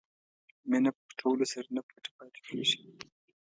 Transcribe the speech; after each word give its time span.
مینه 0.69 0.89
په 0.95 1.01
پټولو 1.07 1.45
سره 1.53 1.67
نه 1.75 1.81
پټه 1.87 2.09
پاتې 2.17 2.39
کېږي. 2.47 2.77